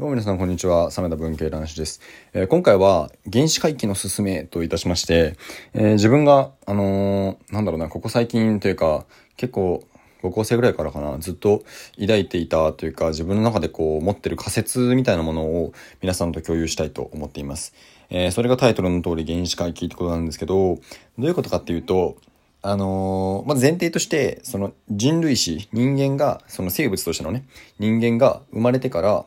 [0.00, 2.00] どうも皆さんこんにちは、サメダ文系男子です。
[2.32, 5.36] えー今回は原子回帰の勧めといたしまして、
[5.74, 9.04] えー自分が、あのーなんだろうな、ここ最近というか、
[9.36, 9.84] 結構、
[10.22, 11.64] 高校生ぐらいからかな、ずっと
[12.00, 17.74] 抱いていたというか、自分の中でこう、持ってる仮説みたいなものを皆さんと共有したいと思っています。
[18.08, 20.80] えーそれがタイトルの通り原子回帰ってことなんですけど、ど
[21.18, 22.16] ういうことかっていうと、
[22.62, 27.44] あのーまず前提として、その人類史、人間が、その生物としてのね、
[27.78, 29.26] 人間が生まれてから、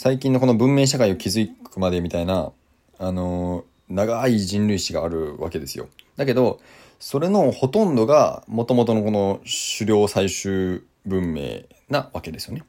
[0.00, 2.52] 最近のこの文明社会を築くまでみたいな、
[3.00, 5.88] あのー長い人類史があるわけですよ。
[6.16, 6.60] だけど、
[7.00, 9.40] それのほとんどが、元々のこの
[9.76, 12.62] 狩猟採集文明なわけですよね。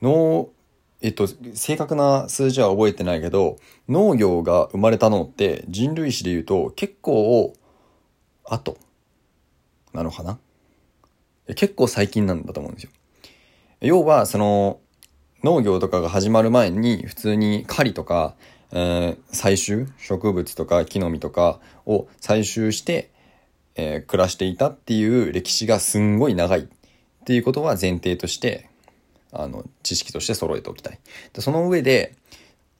[0.00, 0.48] 農、
[1.02, 7.52] えっと、正確な数字は覚えてないけど、農業が生まれたのって人類史で言うと結構
[8.44, 8.78] 後
[9.92, 10.38] なのかな？
[11.54, 12.90] 結構最近なんだと思うんですよ。
[13.82, 14.80] 要は、その、
[15.42, 18.34] 農業とかが始まる前に普通に狩りとか、
[18.72, 23.10] えー採集植物とか木の実とかを採集して、
[23.74, 26.66] えー暮らしていたっていう歴史がすんごい長いっ
[27.24, 28.68] ていうことは前提として
[29.32, 30.98] あの知識として揃えておきたい。
[31.32, 32.14] でその上で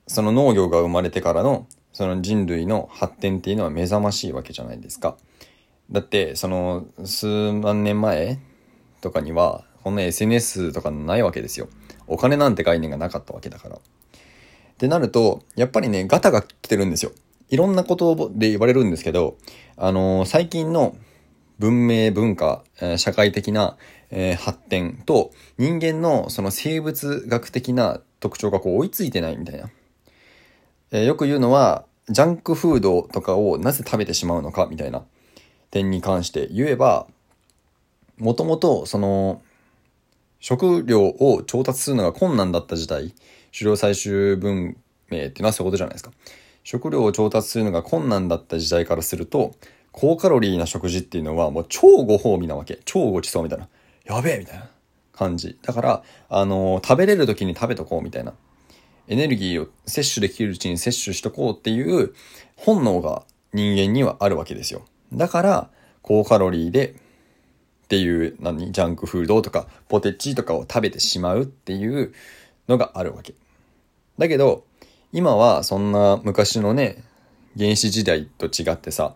[0.07, 5.17] その農業が生まれてからのその人類の発展っていうのは目覚ましいわけじゃないですか。
[5.91, 8.39] だってその数万年前
[9.01, 11.67] とかにはこんな SNS とかないわけですよ。
[12.11, 13.79] お金なんて概念がなかったわけだからっ
[14.77, 17.11] てなるとやっぱりねガタが来てるんですよ
[17.49, 19.37] いろんなことで言われるんですけど
[19.77, 20.95] あのー最近の
[21.59, 23.77] 文明文化、えー社会的な、
[24.09, 29.69] えー発展と人間のその生物学的な特徴がこう追いついてないみたいな。
[30.91, 35.03] えよく言うのは、ジャンクフードとかをなぜ食べてしまうのかみたいな
[35.71, 37.07] 点に関して言えば、
[38.17, 39.41] もともとその、
[40.41, 43.13] 食料を調達するのが困難だった時代、
[43.57, 44.75] 狩猟採集文
[45.09, 46.11] 明っていうのはそういうことじゃないですか。
[46.63, 49.53] 食料を調達するのが困難だった時代からすると、
[49.91, 52.79] 高カロリーな食事っていうのはもう超ご褒美なわけ。
[52.85, 53.67] 超ごちそうみたいな。
[54.05, 54.69] やべえみたいな
[55.13, 55.59] 感じ。
[55.61, 58.33] だから、あのー食べれる時に食べとこうみたいな。
[59.07, 62.13] エネルギーを摂取できるうちに摂取しとこうっていう
[62.55, 64.85] 本能が人間にはあるわけですよ。
[65.13, 65.69] だから、
[66.01, 66.95] 高カロリーで
[67.91, 72.13] っていう、何、ジャンクフードとか、ポテチとかを食べてしまうっていう
[72.69, 73.33] のがあるわけ。
[74.17, 74.63] だけど、
[75.11, 77.03] 今はそんな昔のね、
[77.57, 79.13] 原始時代と違ってさ、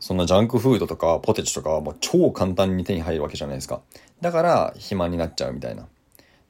[0.00, 3.80] そんなジャンクフードとかポテチとかはもう超簡単に手に入るわけじゃないですか。
[4.20, 5.86] だから暇になっちゃうみたいな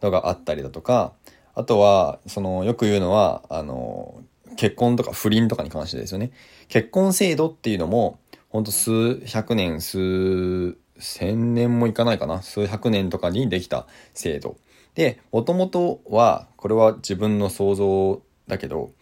[0.00, 1.12] のがあったりだとか、
[1.54, 4.22] あとは、その、よく言うのは、あの、
[4.56, 6.32] 結婚とか不倫とかに関してですよね。
[6.68, 8.18] 結婚制度っていうのも、
[8.48, 12.42] ほんと数百年、数千年もいかないかな。
[12.42, 14.56] 数百年とかにできた制度。
[14.94, 18.92] で、もともとは、これは自分の想像だけど、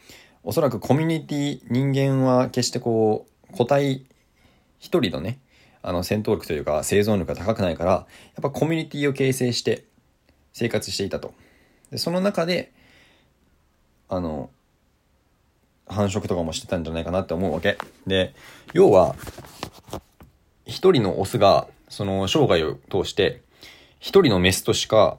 [0.42, 4.06] おそらくコミュニティ、人間は決してこう、個体
[4.78, 5.40] 一人のね、
[5.82, 8.06] あの戦闘力というか生存力が高くないから、やっ
[8.42, 9.84] ぱコミュニティを形成して
[10.52, 11.34] 生活していたと。
[11.90, 12.72] で、その中で、
[14.08, 14.50] あの、
[15.86, 17.78] 繁殖とかもしてたんじゃないかなって思うわけ。
[18.06, 18.34] で、
[18.72, 19.16] 要は、
[20.66, 23.42] 一人のオスが、その生涯を通して、
[24.00, 25.18] 一人のメスとしか、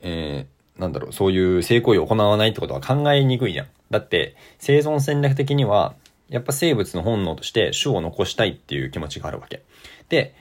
[0.00, 3.66] えー、なんだろう、そういう性行為を行わないってことは考えにくいじゃん。
[3.90, 5.94] だって、生存戦略的には、
[6.28, 9.62] やっぱ生物の本能として種を残したいっていう気持ちがあるわけ。
[10.08, 10.34] で、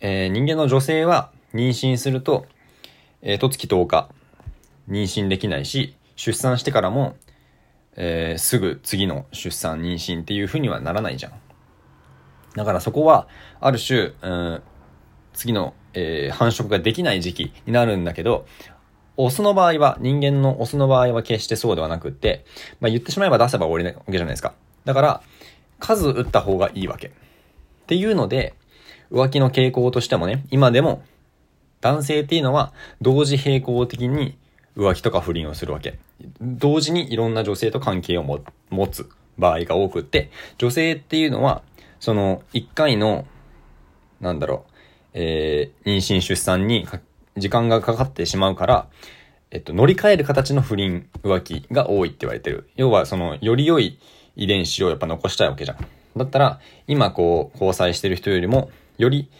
[0.00, 2.46] えー人間の女性は妊娠すると、
[3.22, 4.10] えー、と月10日、
[4.88, 7.16] 妊娠できないし、出産してからも、
[7.96, 11.32] えーすぐ次の出産、妊娠っていう風にはならないじゃん。
[12.54, 13.26] だからそこは、
[13.60, 14.62] ある種、うん、
[15.34, 18.46] 次の、えー繁殖ができない時期になるんだけど、
[19.16, 22.44] オスの場合は、人間のオスの場合は決してそうではなくって、
[22.80, 24.54] まあ言ってしまえば出せば終わりなわけじゃないですか。
[24.84, 25.22] だから、
[25.78, 27.08] 数打った方がいいわけ。
[27.08, 27.10] っ
[27.86, 28.54] ていうので、
[29.10, 31.02] 浮気の傾向としてもね、今でも、
[31.82, 34.38] 男性っていうのは同時並行的に
[34.76, 35.98] 浮気とか不倫をするわけ。
[36.40, 38.22] 同時にいろんな女性と関係を
[38.70, 41.62] 持つ場合が多くって、女性っていうのは、
[42.00, 43.26] その一回の、
[44.20, 44.71] なんだろう、
[45.14, 46.86] えー、妊娠出産に
[47.36, 48.88] 時間がかかってしまうから、
[49.50, 52.70] えっと、乗り換える形の不倫浮気が多いって言われてる。
[52.74, 53.98] 要は、その、より良い
[54.34, 55.78] 遺伝子をやっぱ残したいわけじゃん。
[56.16, 59.30] だったら、今こう、交際してる人よりも、より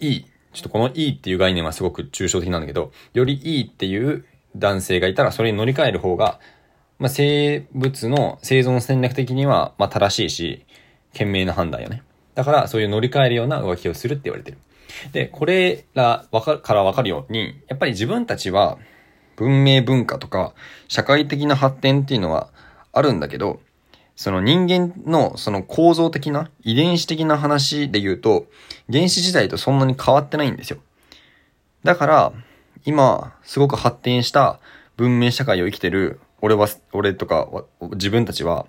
[0.00, 4.24] いい、ちょっとこのいいっていう概念はすごく抽象的なんだけど、よりいいっていう
[4.56, 6.40] 男性がいたら、それに乗り換える方が、
[6.98, 10.64] まあ、生物の生存戦略的には、ま、正しいし、
[11.12, 12.02] 賢明な判断よね。
[12.34, 14.58] だから、そういう乗り換えるような浮気をするって言われてる。
[15.12, 18.78] で、これらわかからわかるように、やっぱり自分たちは、
[19.36, 20.54] 文明文化とか、
[20.88, 22.48] 社会的な発展っていうのは
[22.92, 23.60] あるんだけど、
[24.16, 28.46] その人間のその構造的な遺伝子的な話で言うと、
[28.90, 30.78] 原始時代とそんなに変わってないんですよ。
[31.82, 32.32] だから、
[32.84, 34.60] 今、すごく発展した
[34.96, 37.48] 文明社会を生きてる、俺は、俺とか、
[37.92, 38.66] 自分たちは、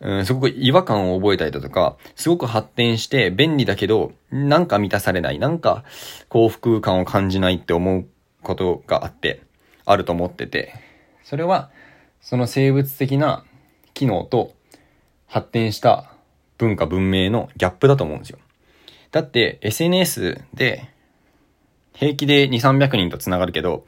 [0.00, 5.84] うん、すごく違和感を覚えたりだとか、すごく発展して便利だけど、なんか満たされない、なんか
[6.28, 8.06] 幸福感を感じないって思う
[8.42, 9.42] ことがあって、
[9.84, 10.74] あると思ってて、
[11.22, 11.70] それは、
[12.20, 13.44] その生物的な
[13.94, 14.54] 機能と
[15.26, 16.12] 発展した
[16.58, 18.38] 文化文明のギャップだと思うんですよ。
[19.10, 20.88] だって SNS で
[21.92, 23.84] 平気で2、300人と繋がるけど、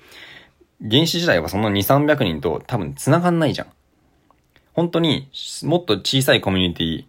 [0.81, 3.69] 原始時代はその2、300人と多分繋がんないじゃん。
[4.75, 5.29] 本当に
[5.65, 7.05] もっと小さいコミュニティ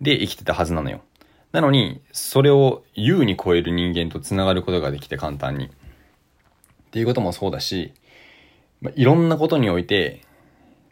[0.00, 1.02] で生きてたはずなのよ。
[1.52, 5.66] なのに、それを優に超える人間と繋がることができて簡単に。
[5.66, 5.70] っ
[6.90, 7.92] ていうこともそうだし、
[8.80, 10.22] まあ、いろんなことにおいて、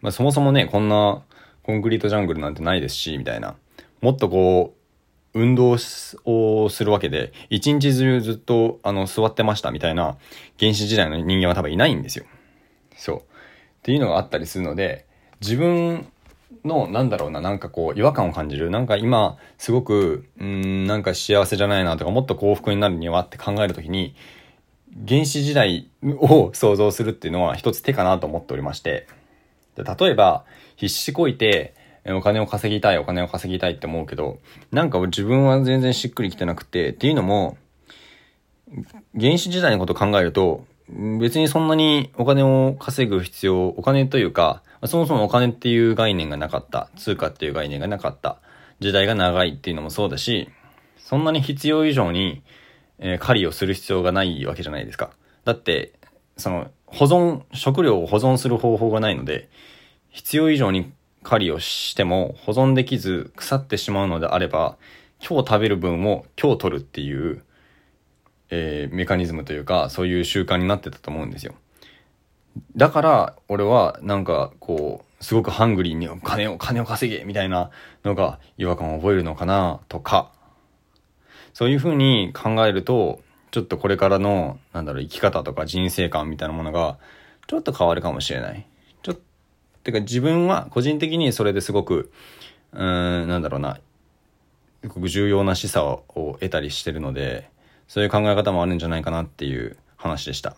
[0.00, 1.22] まあ、そもそもね、こんな
[1.64, 3.56] コンクリートジャングルなんてないですし、みたいな。
[4.00, 4.74] もっとこ
[5.34, 5.76] う、運動
[6.24, 10.16] をするわけで、一日中ずっと、あの、座ってましたみたいな
[10.60, 12.26] 原始時代の人間は多分いないんですよ。
[12.96, 13.16] そう。
[13.16, 13.22] っ
[13.82, 15.06] ていうのがあったりするので、
[15.40, 16.11] 自分
[16.64, 18.70] の、なんだろうな、なんかこう、違和感を感じる。
[18.70, 24.14] なんか今、すごく、うん、なんか幸せじゃないなとか、もっと幸福になるにはって考えるときに、
[25.08, 29.06] 原始時代を想像するっていうのは一つ手かなと思っておりまして、
[29.76, 30.44] 例えば、
[30.76, 31.74] 必死こいて、
[32.06, 34.38] お金を稼ぎたい、お金を稼ぎたいって思うけど、
[34.70, 37.56] なんか自分は全然しっくりきてなくて、っていうのも、
[39.18, 40.64] 原始時代のこと考えると、
[41.20, 48.38] 別にそんなにお金を稼ぐ必要、お金というか、そもそもお金っていう概念がなかった、通貨っていう概念がなかった
[48.80, 50.48] 時代が長いっていうのもそうだし、
[50.98, 52.42] そんなに必要以上に、
[52.98, 55.10] えー、狩りをする必要がないわけじゃないですか。
[55.44, 55.92] だって、
[56.36, 59.48] その、保存、食料を保存する方法がないので、
[60.10, 60.92] 必要以上に
[61.22, 64.76] 狩りをしても保存できず腐ってしまうのであれば、
[65.20, 67.42] 今日食べる分を今日取るっていう、
[68.50, 71.54] えー、メカニズムというか、そういう習慣になってたと思うんですよ。
[72.76, 77.70] だから、俺は、なんか、こう、すごくハングリーに金を、金を稼げみたいな
[78.04, 80.32] のが違和感を覚えるのかな、とか、
[81.52, 83.20] そういうふうに考えると、
[83.50, 86.98] ちょっとこれからの、なんだろう、生き方とか人生観みたいなものが、
[87.46, 88.66] ちょっと変わるかもしれない。
[89.02, 89.20] ちょっと、
[89.84, 92.10] てか自分は個人的にそれですごく、
[92.72, 93.78] うーん、なんだろうな、
[94.82, 96.04] すごく重要な示唆を
[96.40, 97.50] 得たりしてるので、
[97.88, 100.56] そういう考え方もあるんじゃないかなっていう話でした。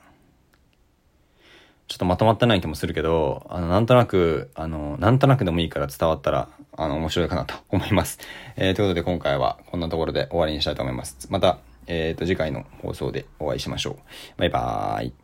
[1.94, 8.18] ちょっとまとまってない気もするけど、あの、なんとなく、あの、なんとなくでもいいから伝わったら、あの、面白いかなと思います。
[8.56, 11.28] えー、ということで今回はこんなところで終わりにしたいと思います。
[11.30, 13.96] また、えっ、ー、と、次回の放送でお会いしましょう。
[14.38, 15.23] バイバーイ。